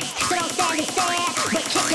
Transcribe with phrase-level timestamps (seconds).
[0.00, 0.52] don't
[0.84, 1.16] stare,
[1.50, 1.86] kick your.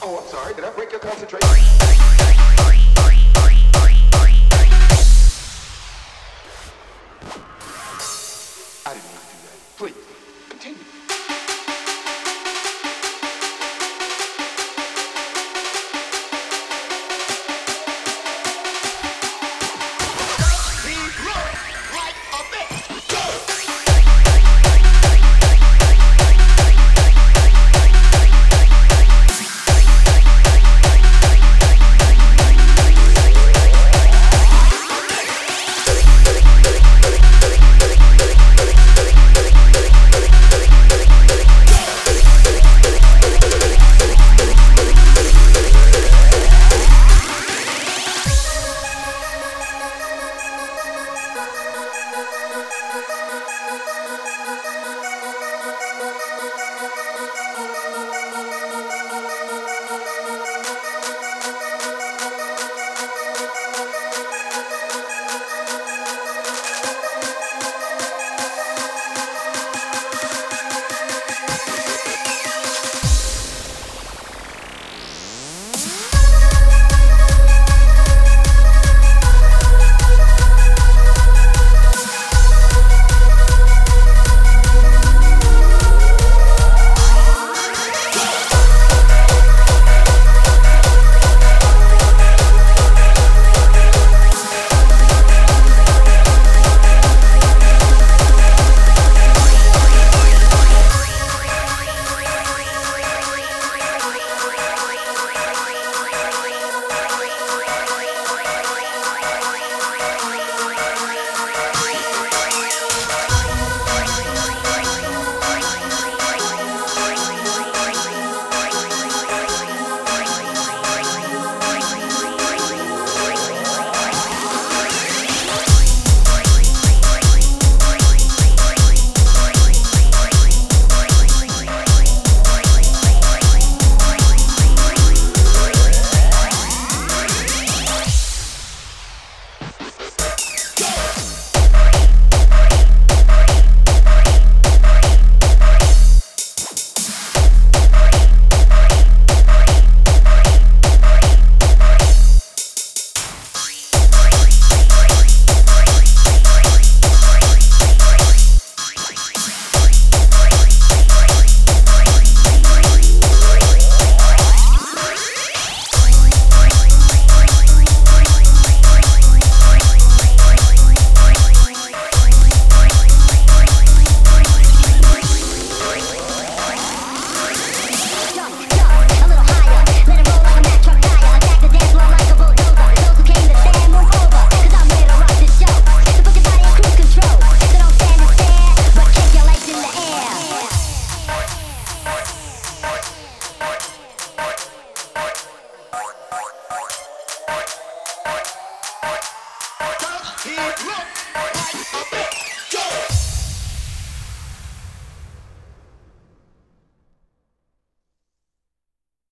[0.00, 0.54] Oh, I'm sorry.
[0.54, 1.68] Did I break your concentration?
[8.88, 9.00] ある
[9.76, 10.07] とい。